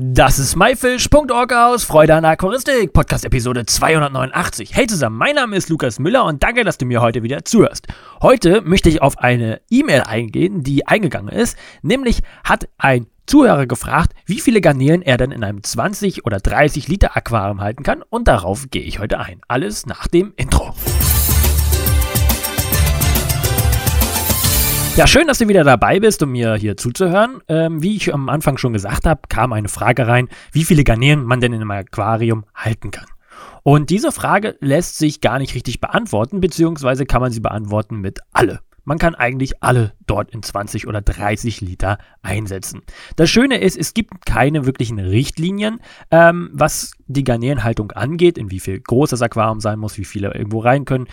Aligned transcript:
Das 0.00 0.38
ist 0.38 0.54
myfish.org 0.54 1.52
aus 1.52 1.82
Freude 1.82 2.14
an 2.14 2.24
Aquaristik, 2.24 2.92
Podcast 2.92 3.24
Episode 3.24 3.66
289. 3.66 4.70
Hey 4.72 4.86
zusammen, 4.86 5.16
mein 5.16 5.34
Name 5.34 5.56
ist 5.56 5.70
Lukas 5.70 5.98
Müller 5.98 6.24
und 6.24 6.40
danke, 6.40 6.62
dass 6.62 6.78
du 6.78 6.86
mir 6.86 7.00
heute 7.00 7.24
wieder 7.24 7.44
zuhörst. 7.44 7.88
Heute 8.22 8.60
möchte 8.60 8.88
ich 8.90 9.02
auf 9.02 9.18
eine 9.18 9.60
E-Mail 9.68 10.02
eingehen, 10.02 10.62
die 10.62 10.86
eingegangen 10.86 11.34
ist, 11.34 11.58
nämlich 11.82 12.20
hat 12.44 12.68
ein 12.78 13.08
Zuhörer 13.26 13.66
gefragt, 13.66 14.12
wie 14.24 14.38
viele 14.38 14.60
Garnelen 14.60 15.02
er 15.02 15.16
denn 15.16 15.32
in 15.32 15.42
einem 15.42 15.64
20 15.64 16.24
oder 16.24 16.38
30 16.38 16.86
Liter 16.86 17.16
Aquarium 17.16 17.60
halten 17.60 17.82
kann 17.82 18.04
und 18.08 18.28
darauf 18.28 18.70
gehe 18.70 18.82
ich 18.82 19.00
heute 19.00 19.18
ein. 19.18 19.40
Alles 19.48 19.84
nach 19.84 20.06
dem 20.06 20.32
Intro. 20.36 20.76
Ja, 24.98 25.06
schön, 25.06 25.28
dass 25.28 25.38
du 25.38 25.46
wieder 25.46 25.62
dabei 25.62 26.00
bist, 26.00 26.24
um 26.24 26.32
mir 26.32 26.56
hier 26.56 26.76
zuzuhören. 26.76 27.40
Ähm, 27.46 27.84
wie 27.84 27.94
ich 27.94 28.12
am 28.12 28.28
Anfang 28.28 28.58
schon 28.58 28.72
gesagt 28.72 29.06
habe, 29.06 29.20
kam 29.28 29.52
eine 29.52 29.68
Frage 29.68 30.08
rein, 30.08 30.26
wie 30.50 30.64
viele 30.64 30.82
Garnelen 30.82 31.22
man 31.22 31.40
denn 31.40 31.52
in 31.52 31.60
einem 31.60 31.70
Aquarium 31.70 32.44
halten 32.52 32.90
kann. 32.90 33.06
Und 33.62 33.90
diese 33.90 34.10
Frage 34.10 34.56
lässt 34.58 34.98
sich 34.98 35.20
gar 35.20 35.38
nicht 35.38 35.54
richtig 35.54 35.80
beantworten, 35.80 36.40
beziehungsweise 36.40 37.06
kann 37.06 37.20
man 37.20 37.30
sie 37.30 37.38
beantworten 37.38 38.00
mit 38.00 38.18
alle. 38.32 38.58
Man 38.82 38.98
kann 38.98 39.14
eigentlich 39.14 39.62
alle 39.62 39.92
dort 40.08 40.32
in 40.32 40.42
20 40.42 40.88
oder 40.88 41.00
30 41.00 41.60
Liter 41.60 41.98
einsetzen. 42.22 42.82
Das 43.14 43.30
Schöne 43.30 43.60
ist, 43.60 43.78
es 43.78 43.94
gibt 43.94 44.26
keine 44.26 44.66
wirklichen 44.66 44.98
Richtlinien, 44.98 45.78
ähm, 46.10 46.50
was 46.52 46.90
die 47.06 47.22
Garnelenhaltung 47.22 47.92
angeht, 47.92 48.36
in 48.36 48.50
wie 48.50 48.58
viel 48.58 48.80
groß 48.80 49.10
das 49.10 49.22
Aquarium 49.22 49.60
sein 49.60 49.78
muss, 49.78 49.96
wie 49.96 50.04
viele 50.04 50.34
irgendwo 50.34 50.58
rein 50.58 50.84
können, 50.84 51.06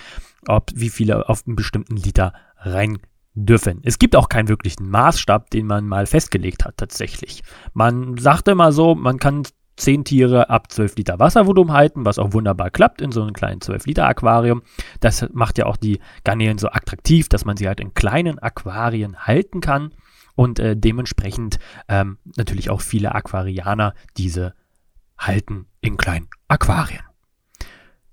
ob 0.47 0.71
wie 0.73 0.89
viele 0.89 1.29
auf 1.29 1.43
einen 1.45 1.55
bestimmten 1.55 1.97
Liter 1.97 2.33
rein 2.57 2.97
dürfen. 3.35 3.81
Es 3.83 3.99
gibt 3.99 4.15
auch 4.15 4.29
keinen 4.29 4.47
wirklichen 4.47 4.89
Maßstab, 4.89 5.49
den 5.49 5.67
man 5.67 5.85
mal 5.85 6.05
festgelegt 6.05 6.65
hat 6.65 6.77
tatsächlich. 6.77 7.43
Man 7.73 8.17
sagte 8.17 8.55
mal 8.55 8.71
so, 8.71 8.95
man 8.95 9.19
kann 9.19 9.43
10 9.77 10.05
Tiere 10.05 10.49
ab 10.49 10.71
12 10.71 10.95
Liter 10.95 11.19
Wasservolumen 11.19 11.73
halten, 11.73 12.05
was 12.05 12.17
auch 12.17 12.33
wunderbar 12.33 12.69
klappt 12.71 13.01
in 13.01 13.11
so 13.11 13.21
einem 13.21 13.33
kleinen 13.33 13.61
12 13.61 13.85
Liter 13.87 14.07
Aquarium. 14.07 14.63
Das 15.01 15.27
macht 15.33 15.57
ja 15.57 15.65
auch 15.65 15.77
die 15.77 15.99
Garnelen 16.23 16.57
so 16.57 16.69
attraktiv, 16.69 17.27
dass 17.27 17.45
man 17.45 17.57
sie 17.57 17.67
halt 17.67 17.81
in 17.81 17.93
kleinen 17.93 18.39
Aquarien 18.39 19.17
halten 19.19 19.59
kann 19.59 19.91
und 20.35 20.59
äh, 20.59 20.77
dementsprechend 20.77 21.59
ähm, 21.89 22.17
natürlich 22.37 22.69
auch 22.69 22.81
viele 22.81 23.13
Aquarianer 23.15 23.93
diese 24.17 24.53
halten 25.17 25.67
in 25.81 25.97
kleinen 25.97 26.29
Aquarien. 26.47 27.03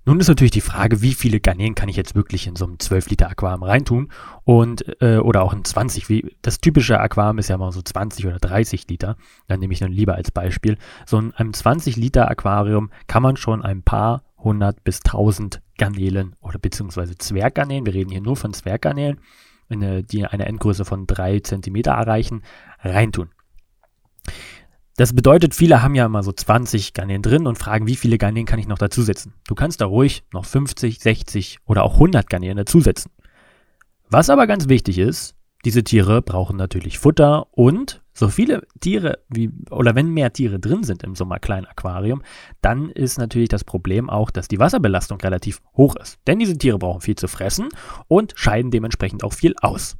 Nun 0.05 0.19
ist 0.19 0.27
natürlich 0.27 0.51
die 0.51 0.61
Frage, 0.61 1.01
wie 1.01 1.13
viele 1.13 1.39
Garnelen 1.39 1.75
kann 1.75 1.87
ich 1.87 1.95
jetzt 1.95 2.13
wirklich 2.13 2.45
in 2.47 2.57
so 2.57 2.65
einem 2.65 2.77
12 2.77 3.09
Liter 3.09 3.29
Aquarium 3.29 3.63
reintun 3.63 4.11
und 4.43 5.01
äh, 5.01 5.17
oder 5.17 5.43
auch 5.43 5.53
in 5.53 5.63
20. 5.63 6.09
Wie, 6.09 6.35
das 6.41 6.59
typische 6.59 6.99
Aquarium 6.99 7.37
ist 7.37 7.47
ja 7.47 7.57
mal 7.57 7.71
so 7.71 7.81
20 7.81 8.25
oder 8.25 8.39
30 8.39 8.89
Liter. 8.89 9.15
Dann 9.47 9.61
nehme 9.61 9.71
ich 9.71 9.79
dann 9.79 9.93
lieber 9.93 10.15
als 10.15 10.29
Beispiel. 10.31 10.77
So 11.05 11.17
in 11.17 11.33
einem 11.33 11.53
20 11.53 11.95
Liter 11.95 12.29
Aquarium 12.29 12.91
kann 13.07 13.23
man 13.23 13.37
schon 13.37 13.61
ein 13.61 13.81
paar 13.81 14.23
hundert 14.37 14.83
bis 14.83 14.99
tausend 14.99 15.61
Garnelen 15.77 16.35
oder 16.41 16.59
beziehungsweise 16.59 17.17
Zwerggarnelen, 17.17 17.85
wir 17.85 17.93
reden 17.93 18.11
hier 18.11 18.21
nur 18.21 18.35
von 18.35 18.53
Zwerggarnelen, 18.53 19.19
die 19.69 20.25
eine 20.25 20.45
Endgröße 20.45 20.83
von 20.85 21.07
3 21.07 21.39
cm 21.39 21.75
erreichen, 21.85 22.43
reintun. 22.81 23.29
Das 24.95 25.13
bedeutet, 25.13 25.55
viele 25.55 25.81
haben 25.81 25.95
ja 25.95 26.05
immer 26.05 26.21
so 26.21 26.31
20 26.31 26.93
Garnelen 26.93 27.23
drin 27.23 27.47
und 27.47 27.57
fragen, 27.57 27.87
wie 27.87 27.95
viele 27.95 28.19
Garnelen 28.19 28.45
kann 28.45 28.59
ich 28.59 28.67
noch 28.67 28.77
dazusetzen. 28.77 29.33
Du 29.47 29.55
kannst 29.55 29.81
da 29.81 29.87
ruhig 29.87 30.23
noch 30.31 30.45
50, 30.45 30.99
60 30.99 31.59
oder 31.65 31.83
auch 31.83 31.95
100 31.95 32.29
Garnelen 32.29 32.57
dazusetzen. 32.57 33.11
Was 34.09 34.29
aber 34.29 34.45
ganz 34.45 34.67
wichtig 34.67 34.99
ist, 34.99 35.35
diese 35.65 35.83
Tiere 35.83 36.21
brauchen 36.21 36.57
natürlich 36.57 36.99
Futter 36.99 37.47
und 37.51 38.03
so 38.13 38.27
viele 38.27 38.67
Tiere 38.81 39.19
wie, 39.29 39.49
oder 39.71 39.95
wenn 39.95 40.09
mehr 40.09 40.31
Tiere 40.31 40.59
drin 40.59 40.83
sind 40.83 41.01
im 41.01 41.15
so 41.15 41.23
einem 41.23 41.41
kleinen 41.41 41.65
Aquarium, 41.65 42.21
dann 42.61 42.89
ist 42.89 43.17
natürlich 43.17 43.49
das 43.49 43.63
Problem 43.63 44.09
auch, 44.09 44.29
dass 44.29 44.47
die 44.47 44.59
Wasserbelastung 44.59 45.19
relativ 45.21 45.61
hoch 45.75 45.95
ist. 45.95 46.19
Denn 46.27 46.37
diese 46.37 46.57
Tiere 46.57 46.77
brauchen 46.77 47.01
viel 47.01 47.15
zu 47.15 47.27
fressen 47.27 47.69
und 48.07 48.33
scheiden 48.35 48.69
dementsprechend 48.69 49.23
auch 49.23 49.33
viel 49.33 49.55
aus. 49.61 49.97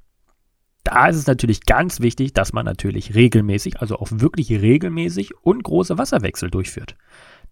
Da 0.83 1.07
ist 1.07 1.15
es 1.15 1.27
natürlich 1.27 1.65
ganz 1.65 2.01
wichtig, 2.01 2.33
dass 2.33 2.51
man 2.51 2.65
natürlich 2.65 3.15
regelmäßig, 3.15 3.79
also 3.79 3.97
auch 3.97 4.09
wirklich 4.11 4.51
regelmäßig 4.51 5.33
und 5.41 5.63
große 5.63 5.97
Wasserwechsel 5.97 6.49
durchführt. 6.51 6.97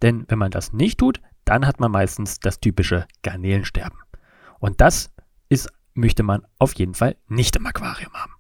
Denn 0.01 0.25
wenn 0.27 0.39
man 0.39 0.51
das 0.51 0.73
nicht 0.73 0.99
tut, 0.99 1.21
dann 1.45 1.65
hat 1.65 1.79
man 1.79 1.91
meistens 1.91 2.39
das 2.39 2.59
typische 2.59 3.07
Garnelensterben. 3.23 3.99
Und 4.59 4.81
das 4.81 5.11
ist, 5.49 5.69
möchte 5.93 6.23
man 6.23 6.45
auf 6.59 6.73
jeden 6.75 6.93
Fall 6.93 7.15
nicht 7.27 7.55
im 7.55 7.65
Aquarium 7.65 8.13
haben. 8.13 8.30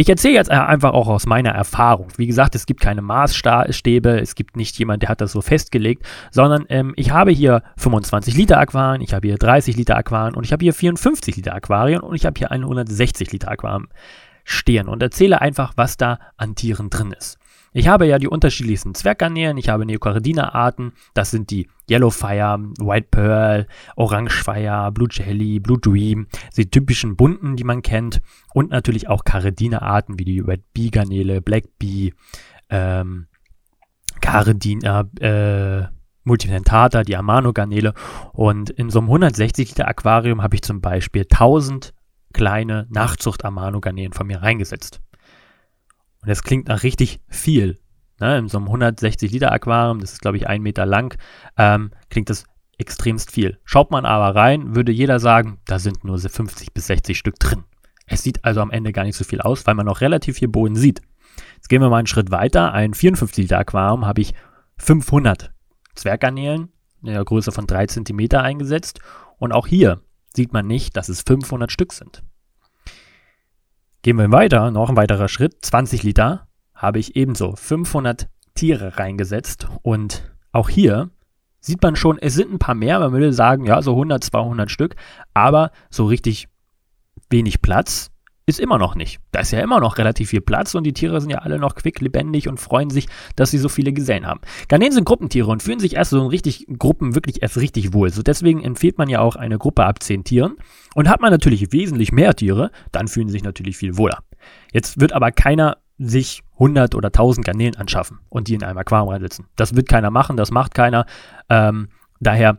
Ich 0.00 0.08
erzähle 0.08 0.34
jetzt 0.34 0.48
einfach 0.48 0.92
auch 0.92 1.08
aus 1.08 1.26
meiner 1.26 1.50
Erfahrung. 1.50 2.06
Wie 2.16 2.28
gesagt, 2.28 2.54
es 2.54 2.66
gibt 2.66 2.80
keine 2.80 3.02
Maßstäbe, 3.02 4.20
es 4.20 4.36
gibt 4.36 4.56
nicht 4.56 4.78
jemand, 4.78 5.02
der 5.02 5.08
hat 5.08 5.20
das 5.20 5.32
so 5.32 5.40
festgelegt, 5.40 6.06
sondern 6.30 6.66
ähm, 6.68 6.92
ich 6.94 7.10
habe 7.10 7.32
hier 7.32 7.64
25 7.78 8.36
Liter 8.36 8.60
Aquarien, 8.60 9.02
ich 9.02 9.12
habe 9.12 9.26
hier 9.26 9.38
30 9.38 9.76
Liter 9.76 9.96
Aquarien 9.96 10.36
und 10.36 10.44
ich 10.44 10.52
habe 10.52 10.62
hier 10.62 10.72
54 10.72 11.34
Liter 11.34 11.52
Aquarien 11.52 11.98
und 11.98 12.14
ich 12.14 12.26
habe 12.26 12.38
hier 12.38 12.52
160 12.52 13.32
Liter 13.32 13.50
Aquarien 13.50 13.88
stehen 14.44 14.86
und 14.86 15.02
erzähle 15.02 15.40
einfach, 15.40 15.72
was 15.74 15.96
da 15.96 16.20
an 16.36 16.54
Tieren 16.54 16.90
drin 16.90 17.10
ist. 17.10 17.36
Ich 17.72 17.88
habe 17.88 18.06
ja 18.06 18.18
die 18.18 18.28
unterschiedlichsten 18.28 18.94
Zwerggarnelen, 18.94 19.56
ich 19.56 19.68
habe 19.68 19.84
Neocaridina-Arten, 19.84 20.92
das 21.14 21.30
sind 21.30 21.50
die 21.50 21.68
Yellow 21.90 22.10
Fire, 22.10 22.58
White 22.78 23.08
Pearl, 23.10 23.66
Orange 23.96 24.42
Fire, 24.42 24.90
Blue 24.92 25.08
Jelly, 25.10 25.60
Blue 25.60 25.78
Dream, 25.78 26.26
die 26.56 26.70
typischen 26.70 27.16
bunten, 27.16 27.56
die 27.56 27.64
man 27.64 27.82
kennt 27.82 28.20
und 28.54 28.70
natürlich 28.70 29.08
auch 29.08 29.24
Caridina-Arten 29.24 30.18
wie 30.18 30.24
die 30.24 30.40
Red 30.40 30.62
Bee 30.72 30.90
Garnele, 30.90 31.40
Black 31.40 31.64
Bee, 31.78 32.14
ähm, 32.70 33.26
Caridina, 34.20 35.08
äh, 35.20 35.86
Multidentata, 36.24 37.04
die 37.04 37.16
Amano-Garnele 37.16 37.94
und 38.32 38.70
in 38.70 38.90
so 38.90 38.98
einem 38.98 39.08
160 39.08 39.70
Liter 39.70 39.88
Aquarium 39.88 40.42
habe 40.42 40.56
ich 40.56 40.62
zum 40.62 40.80
Beispiel 40.80 41.22
1000 41.22 41.94
kleine 42.32 42.86
Nachzucht-Amano-Garnelen 42.90 44.12
von 44.12 44.26
mir 44.26 44.42
reingesetzt. 44.42 45.00
Und 46.22 46.28
das 46.28 46.42
klingt 46.42 46.68
nach 46.68 46.82
richtig 46.82 47.20
viel. 47.28 47.78
Ne? 48.20 48.38
In 48.38 48.48
so 48.48 48.58
einem 48.58 48.66
160 48.66 49.30
Liter 49.30 49.52
Aquarium, 49.52 50.00
das 50.00 50.12
ist 50.12 50.20
glaube 50.20 50.36
ich 50.36 50.48
ein 50.48 50.62
Meter 50.62 50.86
lang, 50.86 51.16
ähm, 51.56 51.90
klingt 52.10 52.30
das 52.30 52.44
extremst 52.78 53.32
viel. 53.32 53.58
Schaut 53.64 53.90
man 53.90 54.06
aber 54.06 54.34
rein, 54.34 54.74
würde 54.74 54.92
jeder 54.92 55.18
sagen, 55.20 55.58
da 55.66 55.78
sind 55.78 56.04
nur 56.04 56.18
50 56.18 56.72
bis 56.72 56.86
60 56.86 57.18
Stück 57.18 57.38
drin. 57.38 57.64
Es 58.06 58.22
sieht 58.22 58.44
also 58.44 58.60
am 58.60 58.70
Ende 58.70 58.92
gar 58.92 59.04
nicht 59.04 59.16
so 59.16 59.24
viel 59.24 59.40
aus, 59.40 59.66
weil 59.66 59.74
man 59.74 59.86
noch 59.86 60.00
relativ 60.00 60.38
viel 60.38 60.48
Boden 60.48 60.76
sieht. 60.76 61.02
Jetzt 61.56 61.68
gehen 61.68 61.82
wir 61.82 61.90
mal 61.90 61.98
einen 61.98 62.06
Schritt 62.06 62.30
weiter. 62.30 62.72
Ein 62.72 62.94
54 62.94 63.44
Liter 63.44 63.58
Aquarium 63.58 64.06
habe 64.06 64.20
ich 64.20 64.32
500 64.78 65.52
Zwerggarnelen 65.94 66.68
in 67.02 67.12
der 67.12 67.24
Größe 67.24 67.52
von 67.52 67.66
3 67.66 67.86
cm 67.86 68.28
eingesetzt. 68.32 69.00
Und 69.38 69.52
auch 69.52 69.66
hier 69.66 70.00
sieht 70.34 70.52
man 70.52 70.66
nicht, 70.66 70.96
dass 70.96 71.08
es 71.08 71.22
500 71.22 71.70
Stück 71.70 71.92
sind. 71.92 72.22
Gehen 74.02 74.16
wir 74.16 74.30
weiter, 74.30 74.70
noch 74.70 74.90
ein 74.90 74.96
weiterer 74.96 75.28
Schritt, 75.28 75.56
20 75.64 76.04
Liter, 76.04 76.46
habe 76.72 77.00
ich 77.00 77.16
ebenso. 77.16 77.56
500 77.56 78.28
Tiere 78.54 78.98
reingesetzt. 78.98 79.66
Und 79.82 80.32
auch 80.52 80.68
hier 80.68 81.10
sieht 81.60 81.82
man 81.82 81.96
schon, 81.96 82.18
es 82.18 82.34
sind 82.34 82.52
ein 82.52 82.60
paar 82.60 82.76
mehr, 82.76 83.00
man 83.00 83.12
würde 83.12 83.32
sagen, 83.32 83.64
ja, 83.64 83.82
so 83.82 83.92
100, 83.92 84.22
200 84.22 84.70
Stück, 84.70 84.94
aber 85.34 85.72
so 85.90 86.06
richtig 86.06 86.48
wenig 87.28 87.60
Platz 87.60 88.10
ist 88.48 88.60
immer 88.60 88.78
noch 88.78 88.94
nicht. 88.94 89.20
Da 89.30 89.40
ist 89.40 89.50
ja 89.50 89.60
immer 89.60 89.78
noch 89.78 89.98
relativ 89.98 90.30
viel 90.30 90.40
Platz 90.40 90.74
und 90.74 90.84
die 90.84 90.94
Tiere 90.94 91.20
sind 91.20 91.30
ja 91.30 91.38
alle 91.38 91.58
noch 91.58 91.74
quick, 91.74 92.00
lebendig 92.00 92.48
und 92.48 92.58
freuen 92.58 92.88
sich, 92.88 93.06
dass 93.36 93.50
sie 93.50 93.58
so 93.58 93.68
viele 93.68 93.92
gesehen 93.92 94.26
haben. 94.26 94.40
Garnelen 94.68 94.92
sind 94.92 95.04
Gruppentiere 95.04 95.50
und 95.50 95.62
fühlen 95.62 95.80
sich 95.80 95.96
erst 95.96 96.10
so 96.10 96.20
in 96.20 96.28
richtig 96.28 96.66
Gruppen 96.78 97.14
wirklich 97.14 97.42
erst 97.42 97.58
richtig 97.58 97.92
wohl. 97.92 98.10
So 98.10 98.22
deswegen 98.22 98.64
empfiehlt 98.64 98.96
man 98.96 99.08
ja 99.10 99.20
auch 99.20 99.36
eine 99.36 99.58
Gruppe 99.58 99.84
ab 99.84 100.02
10 100.02 100.24
Tieren. 100.24 100.56
Und 100.94 101.08
hat 101.08 101.20
man 101.20 101.30
natürlich 101.30 101.72
wesentlich 101.72 102.10
mehr 102.10 102.34
Tiere, 102.34 102.70
dann 102.90 103.08
fühlen 103.08 103.28
sich 103.28 103.44
natürlich 103.44 103.76
viel 103.76 103.98
wohler. 103.98 104.24
Jetzt 104.72 104.98
wird 104.98 105.12
aber 105.12 105.30
keiner 105.30 105.76
sich 105.98 106.42
100 106.54 106.94
oder 106.94 107.08
1000 107.08 107.44
Garnelen 107.44 107.76
anschaffen 107.76 108.20
und 108.30 108.48
die 108.48 108.54
in 108.54 108.62
einem 108.62 108.78
Aquarium 108.78 109.10
reinsetzen. 109.10 109.46
Das 109.56 109.76
wird 109.76 109.88
keiner 109.88 110.10
machen, 110.10 110.36
das 110.36 110.50
macht 110.50 110.74
keiner. 110.74 111.04
Ähm, 111.50 111.88
daher 112.20 112.58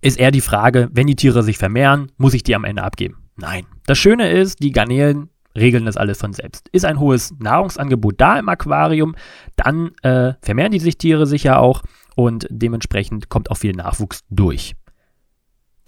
ist 0.00 0.18
eher 0.18 0.30
die 0.30 0.40
Frage, 0.40 0.88
wenn 0.92 1.06
die 1.06 1.16
Tiere 1.16 1.42
sich 1.42 1.58
vermehren, 1.58 2.12
muss 2.16 2.34
ich 2.34 2.42
die 2.42 2.54
am 2.54 2.64
Ende 2.64 2.82
abgeben? 2.82 3.25
Nein. 3.36 3.66
Das 3.86 3.98
Schöne 3.98 4.30
ist, 4.30 4.62
die 4.62 4.72
Garnelen 4.72 5.30
regeln 5.54 5.86
das 5.86 5.96
alles 5.96 6.18
von 6.18 6.32
selbst. 6.32 6.68
Ist 6.68 6.84
ein 6.84 7.00
hohes 7.00 7.34
Nahrungsangebot 7.38 8.14
da 8.18 8.38
im 8.38 8.48
Aquarium, 8.48 9.14
dann 9.56 9.92
äh, 10.02 10.34
vermehren 10.40 10.72
die 10.72 10.78
sich 10.78 10.98
Tiere 10.98 11.26
sicher 11.26 11.60
auch 11.60 11.82
und 12.14 12.46
dementsprechend 12.50 13.28
kommt 13.28 13.50
auch 13.50 13.56
viel 13.56 13.72
Nachwuchs 13.72 14.24
durch. 14.30 14.74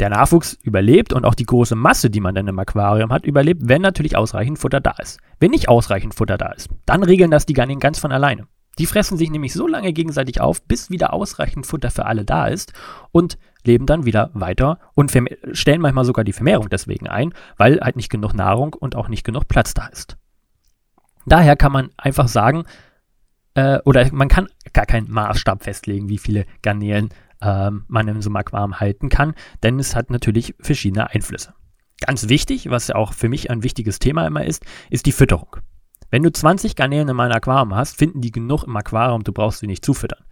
Der 0.01 0.11
Nachwuchs 0.11 0.57
überlebt 0.63 1.13
und 1.13 1.25
auch 1.25 1.35
die 1.35 1.47
große 1.47 1.75
Masse, 1.75 2.09
die 2.09 2.21
man 2.21 2.35
dann 2.35 2.47
im 2.47 2.59
Aquarium 2.59 3.11
hat, 3.11 3.27
überlebt, 3.27 3.63
wenn 3.65 3.83
natürlich 3.83 4.17
ausreichend 4.17 4.59
Futter 4.59 4.81
da 4.81 4.93
ist. 5.03 5.19
Wenn 5.41 5.51
nicht 5.51 5.69
ausreichend 5.69 6.15
Futter 6.15 6.39
da 6.39 6.53
ist, 6.53 6.69
dann 6.87 7.03
regeln 7.03 7.31
das 7.31 7.47
die 7.47 7.53
Garnelen 7.55 7.81
ganz 7.81 7.99
von 7.99 8.13
alleine. 8.13 8.47
Die 8.79 8.87
fressen 8.87 9.19
sich 9.19 9.31
nämlich 9.31 9.53
so 9.53 9.67
lange 9.67 9.93
gegenseitig 9.93 10.41
auf, 10.41 10.63
bis 10.63 10.91
wieder 10.91 11.13
ausreichend 11.13 11.67
Futter 11.67 11.91
für 11.91 12.07
alle 12.07 12.25
da 12.25 12.47
ist 12.47 12.73
und 13.11 13.39
leben 13.65 13.87
dann 13.87 14.05
wieder 14.05 14.31
weiter 14.35 14.79
und 14.95 15.13
stellen 15.53 15.81
manchmal 15.81 16.05
sogar 16.05 16.25
die 16.25 16.33
Vermehrung 16.33 16.69
deswegen 16.71 17.09
ein, 17.09 17.35
weil 17.57 17.81
halt 17.81 17.97
nicht 17.97 18.11
genug 18.11 18.35
Nahrung 18.35 18.75
und 18.75 18.97
auch 18.97 19.09
nicht 19.09 19.25
genug 19.25 19.49
Platz 19.49 19.75
da 19.75 19.87
ist. 19.87 20.17
Daher 21.27 21.57
kann 21.57 21.73
man 21.73 21.91
einfach 21.97 22.29
sagen, 22.29 22.65
äh, 23.55 23.79
oder 23.85 24.11
man 24.13 24.29
kann 24.29 24.49
gar 24.73 24.87
keinen 24.87 25.11
Maßstab 25.11 25.65
festlegen, 25.65 26.09
wie 26.09 26.19
viele 26.19 26.47
Garnelen 26.63 27.11
ähm, 27.43 27.85
man 27.89 28.09
einem 28.09 28.37
Aquarium 28.37 28.81
halten 28.81 29.09
kann, 29.09 29.35
denn 29.63 29.79
es 29.79 29.95
hat 29.95 30.11
natürlich 30.11 30.55
verschiedene 30.61 31.11
Einflüsse. 31.11 31.55
Ganz 32.01 32.29
wichtig, 32.29 32.71
was 32.71 32.89
ja 32.89 32.95
auch 32.95 33.13
für 33.13 33.29
mich 33.29 33.51
ein 33.51 33.63
wichtiges 33.63 33.99
Thema 33.99 34.27
immer 34.27 34.45
ist, 34.45 34.65
ist 34.89 35.07
die 35.07 35.13
Fütterung. 35.13 35.57
Wenn 36.11 36.23
du 36.23 36.33
20 36.33 36.75
Garnelen 36.75 37.09
in 37.09 37.17
meinem 37.17 37.33
Aquarium 37.33 37.75
hast, 37.75 37.99
finden 37.99 38.21
die 38.21 38.31
genug 38.31 38.65
im 38.65 38.77
Aquarium, 38.77 39.25
du 39.25 39.33
brauchst 39.33 39.61
sie 39.61 39.67
nicht 39.67 39.85
zufüttern. 39.85 40.25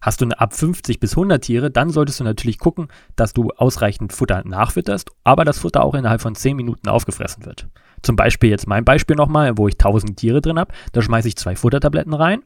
Hast 0.00 0.20
du 0.20 0.24
eine 0.24 0.40
ab 0.40 0.54
50 0.54 0.98
bis 0.98 1.12
100 1.12 1.44
Tiere, 1.44 1.70
dann 1.70 1.90
solltest 1.90 2.20
du 2.20 2.24
natürlich 2.24 2.58
gucken, 2.58 2.88
dass 3.16 3.34
du 3.34 3.50
ausreichend 3.50 4.12
Futter 4.14 4.42
nachfütterst, 4.44 5.10
aber 5.24 5.44
das 5.44 5.58
Futter 5.58 5.84
auch 5.84 5.94
innerhalb 5.94 6.22
von 6.22 6.34
10 6.34 6.56
Minuten 6.56 6.88
aufgefressen 6.88 7.44
wird. 7.44 7.68
Zum 8.02 8.16
Beispiel 8.16 8.48
jetzt 8.48 8.66
mein 8.66 8.84
Beispiel 8.84 9.14
nochmal, 9.14 9.58
wo 9.58 9.68
ich 9.68 9.74
1000 9.74 10.16
Tiere 10.16 10.40
drin 10.40 10.58
habe, 10.58 10.72
da 10.92 11.02
schmeiße 11.02 11.28
ich 11.28 11.36
zwei 11.36 11.54
Futtertabletten 11.54 12.14
rein 12.14 12.42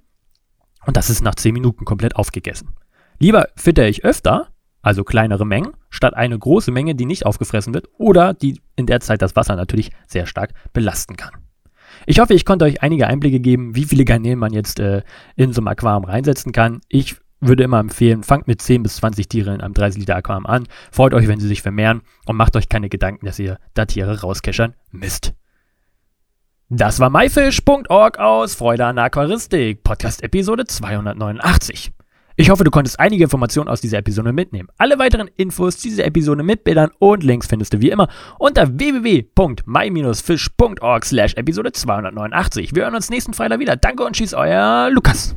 und 0.84 0.96
das 0.96 1.10
ist 1.10 1.22
nach 1.22 1.36
10 1.36 1.54
Minuten 1.54 1.84
komplett 1.84 2.16
aufgegessen. 2.16 2.74
Lieber 3.20 3.48
fütter 3.54 3.86
ich 3.86 4.04
öfter, 4.04 4.48
also 4.82 5.04
kleinere 5.04 5.46
Mengen, 5.46 5.74
statt 5.90 6.14
eine 6.14 6.36
große 6.36 6.72
Menge, 6.72 6.96
die 6.96 7.06
nicht 7.06 7.24
aufgefressen 7.24 7.72
wird 7.72 7.88
oder 7.96 8.34
die 8.34 8.60
in 8.74 8.86
der 8.86 8.98
Zeit 8.98 9.22
das 9.22 9.36
Wasser 9.36 9.54
natürlich 9.54 9.92
sehr 10.08 10.26
stark 10.26 10.52
belasten 10.72 11.16
kann. 11.16 11.43
Ich 12.06 12.18
hoffe, 12.18 12.34
ich 12.34 12.44
konnte 12.44 12.64
euch 12.64 12.82
einige 12.82 13.06
Einblicke 13.06 13.40
geben, 13.40 13.74
wie 13.74 13.84
viele 13.84 14.04
Garnelen 14.04 14.38
man 14.38 14.52
jetzt 14.52 14.80
äh, 14.80 15.02
in 15.36 15.52
so 15.52 15.60
ein 15.60 15.68
Aquarium 15.68 16.04
reinsetzen 16.04 16.52
kann. 16.52 16.80
Ich 16.88 17.16
würde 17.40 17.62
immer 17.62 17.78
empfehlen, 17.78 18.22
fangt 18.22 18.46
mit 18.46 18.62
10 18.62 18.82
bis 18.82 18.96
20 18.96 19.28
Tieren 19.28 19.56
in 19.56 19.60
einem 19.60 19.74
30 19.74 20.00
Liter 20.00 20.16
Aquarium 20.16 20.46
an, 20.46 20.66
freut 20.90 21.14
euch, 21.14 21.28
wenn 21.28 21.40
sie 21.40 21.48
sich 21.48 21.62
vermehren 21.62 22.02
und 22.26 22.36
macht 22.36 22.56
euch 22.56 22.68
keine 22.68 22.88
Gedanken, 22.88 23.26
dass 23.26 23.38
ihr 23.38 23.58
da 23.74 23.84
Tiere 23.84 24.20
rauskeschern 24.20 24.74
müsst. 24.90 25.34
Das 26.70 26.98
war 26.98 27.10
myfish.org 27.10 28.18
aus 28.18 28.54
Freude 28.54 28.86
an 28.86 28.98
Aquaristik, 28.98 29.82
Podcast 29.84 30.22
Episode 30.22 30.64
289. 30.64 31.92
Ich 32.36 32.50
hoffe, 32.50 32.64
du 32.64 32.72
konntest 32.72 32.98
einige 32.98 33.22
Informationen 33.22 33.68
aus 33.68 33.80
dieser 33.80 33.98
Episode 33.98 34.32
mitnehmen. 34.32 34.68
Alle 34.76 34.98
weiteren 34.98 35.30
Infos 35.36 35.78
zu 35.78 35.86
dieser 35.88 36.04
Episode 36.04 36.42
mit 36.42 36.64
Bildern 36.64 36.90
und 36.98 37.22
Links 37.22 37.46
findest 37.46 37.74
du 37.74 37.80
wie 37.80 37.90
immer 37.90 38.08
unter 38.40 38.76
www.my-fish.org 38.76 41.04
slash 41.04 41.34
Episode 41.34 41.70
289. 41.70 42.74
Wir 42.74 42.82
hören 42.82 42.96
uns 42.96 43.08
nächsten 43.08 43.34
Freitag 43.34 43.60
wieder. 43.60 43.76
Danke 43.76 44.04
und 44.04 44.16
tschüss, 44.16 44.34
euer 44.34 44.90
Lukas. 44.90 45.36